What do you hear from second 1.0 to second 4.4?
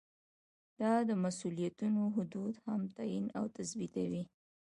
د مسؤلیتونو حدود هم تعین او تثبیتوي.